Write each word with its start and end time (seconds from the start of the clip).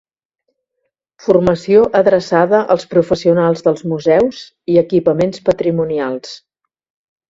Formació 1.25 1.83
adreçada 1.99 2.63
als 2.77 2.89
professionals 2.95 3.65
dels 3.71 3.87
museus 3.95 4.43
i 4.77 4.83
equipaments 4.87 5.49
patrimonials. 5.53 6.39